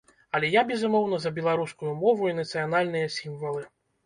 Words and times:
Але 0.37 0.47
я, 0.53 0.61
безумоўна, 0.71 1.19
за 1.25 1.31
беларускую 1.35 1.93
мову 2.01 2.31
і 2.31 2.35
нацыянальныя 2.41 3.13
сімвалы. 3.19 3.63